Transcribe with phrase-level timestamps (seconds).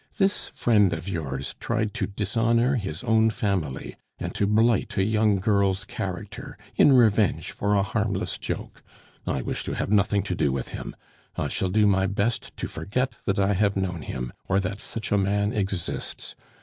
[0.17, 5.35] This friend of yours tried to dishonor his own family, and to blight a young
[5.39, 8.81] girl's character, in revenge for a harmless joke.
[9.27, 10.95] I wish to have nothing to do with him;
[11.35, 15.11] I shall do my best to forget that I have known him, or that such
[15.11, 16.33] a man exists.